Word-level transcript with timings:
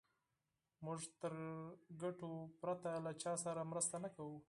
موږ 0.85 0.99
تر 1.21 1.33
ګټو 2.01 2.31
پرته 2.61 2.91
له 3.05 3.11
چا 3.21 3.33
سره 3.43 3.61
مرسته 3.71 3.95
نه 4.03 4.09
کوو. 4.15 4.37